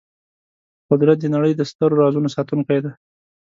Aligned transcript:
قدرت 0.89 1.17
د 1.21 1.25
نړۍ 1.35 1.53
د 1.55 1.61
سترو 1.71 1.99
رازونو 2.03 2.33
ساتونکی 2.35 2.79
دی. 2.83 2.91